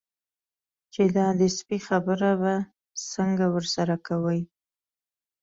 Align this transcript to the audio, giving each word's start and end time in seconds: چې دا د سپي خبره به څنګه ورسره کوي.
چې 0.93 1.03
دا 1.15 1.27
د 1.39 1.41
سپي 1.57 1.79
خبره 1.87 2.31
به 2.41 2.53
څنګه 3.13 3.45
ورسره 3.55 3.95
کوي. 4.07 4.41